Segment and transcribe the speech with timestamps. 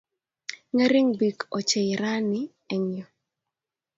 [0.75, 2.41] ngering biik ochei rani
[2.73, 3.11] eng yuu